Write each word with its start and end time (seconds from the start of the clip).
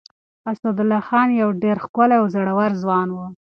اسدالله 0.51 0.99
خان 1.07 1.29
يو 1.41 1.49
ډېر 1.63 1.77
ښکلی 1.83 2.15
او 2.19 2.25
زړور 2.33 2.71
ځوان 2.83 3.07
و. 3.11 3.17